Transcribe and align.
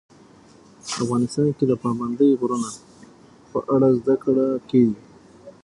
افغانستان 1.03 1.47
کې 1.57 1.65
د 1.67 1.73
پابندی 1.83 2.29
غرونه 2.39 2.69
په 3.51 3.59
اړه 3.73 3.87
زده 3.99 4.15
کړه 4.23 4.47
کېږي. 4.69 5.03